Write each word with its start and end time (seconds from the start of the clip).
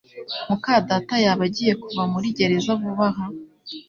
muka 0.47 0.73
data 0.89 1.15
yaba 1.25 1.43
agiye 1.49 1.73
kuva 1.81 2.01
muri 2.13 2.27
gereza 2.37 2.71
vuba 2.81 3.05
aha? 3.11 3.25